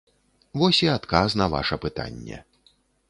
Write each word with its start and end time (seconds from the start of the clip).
Вось 0.61 0.79
і 0.87 0.89
адказ 0.93 1.37
на 1.41 1.49
ваша 1.57 1.75
пытанне. 1.85 2.37